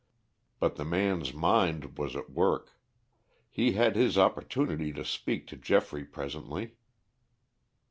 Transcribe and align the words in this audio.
But 0.59 0.77
the 0.77 0.83
man's 0.83 1.31
mind 1.31 1.95
was 1.95 2.15
at 2.15 2.31
work. 2.31 2.75
He 3.51 3.73
had 3.73 3.95
his 3.95 4.17
opportunity 4.17 4.91
to 4.93 5.05
speak 5.05 5.45
to 5.49 5.55
Geoffrey 5.55 6.05
presently. 6.05 6.71